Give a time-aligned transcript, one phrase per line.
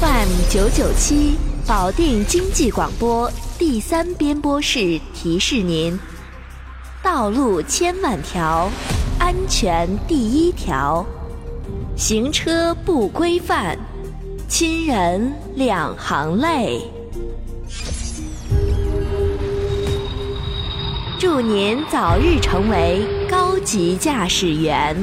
[0.00, 5.98] fm 九九七保定经济广播第三编播室提示您。
[7.02, 8.70] 道路千万条
[9.18, 11.04] 安全第一条。
[11.96, 13.76] 行车不规范
[14.46, 16.80] 亲人两行泪。
[21.18, 24.96] 祝您早日成为高级驾驶员。